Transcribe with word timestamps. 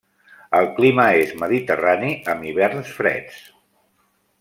El 0.59 0.69
clima 0.79 1.05
és 1.25 1.35
mediterrani 1.43 2.11
amb 2.35 2.51
hiverns 2.53 2.95
freds. 3.01 3.41